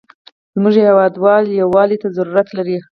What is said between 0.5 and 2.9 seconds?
زموږ هېواد یوالي ته ضرورت لري.